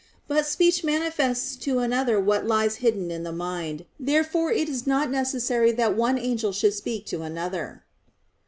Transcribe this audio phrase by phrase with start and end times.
[0.27, 3.85] But speech manifests to another what lies hidden in the mind.
[3.99, 7.83] Therefore it is not necessary that one angel should speak to another.